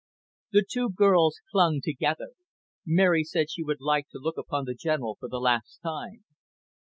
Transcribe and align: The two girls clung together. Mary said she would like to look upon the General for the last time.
The 0.51 0.65
two 0.67 0.89
girls 0.89 1.41
clung 1.51 1.79
together. 1.79 2.29
Mary 2.87 3.23
said 3.23 3.51
she 3.51 3.61
would 3.61 3.81
like 3.81 4.07
to 4.09 4.17
look 4.17 4.35
upon 4.39 4.65
the 4.65 4.73
General 4.73 5.15
for 5.19 5.27
the 5.29 5.39
last 5.39 5.77
time. 5.83 6.23